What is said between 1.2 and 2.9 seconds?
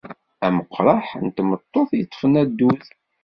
n tmeṭṭut yeṭṭfen addud.